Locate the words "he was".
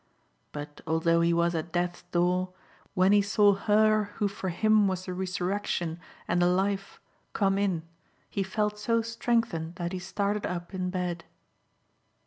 1.21-1.53